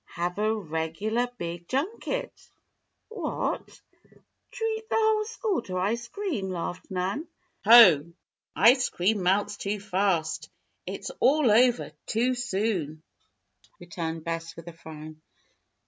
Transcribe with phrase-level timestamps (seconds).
[0.15, 2.33] "Have a regular big junket."
[3.09, 3.79] "What?
[4.49, 7.27] Treat the whole school to ice cream?" laughed Nan.
[7.65, 8.11] "Ho!
[8.55, 10.49] ice cream melts too fast.
[10.87, 13.03] It's all over too soon,"
[13.79, 15.21] returned Bess, with a frown.